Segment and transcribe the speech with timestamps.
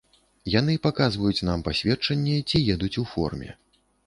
[0.59, 3.49] Яны паказваюць нам пасведчанне ці едуць у форме.